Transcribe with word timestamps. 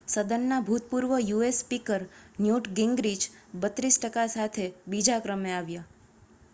સદનનાં 0.09 0.63
ભૂતપૂર્વ 0.65 1.11
US 1.21 1.59
speaker 1.59 2.05
Newt 2.39 2.71
Gingrich 2.73 3.27
32 3.59 3.99
ટકા 3.99 4.27
સાથે 4.29 4.65
બીજા 4.87 5.19
ક્રમે 5.21 5.53
આવ્યા 5.53 5.87